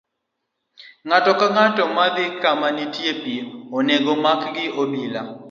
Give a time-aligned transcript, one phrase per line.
[1.07, 3.35] Ng'ato ang'ata madhi kama nitie pi,
[3.77, 5.21] onego omak gi obila.